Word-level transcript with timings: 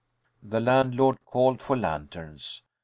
The 0.41 0.59
landlord 0.59 1.23
called 1.25 1.61
for 1.61 1.77
lanterns. 1.77 2.63